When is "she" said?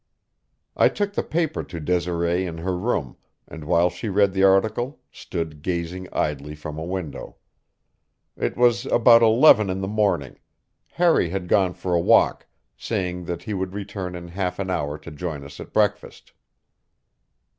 3.91-4.09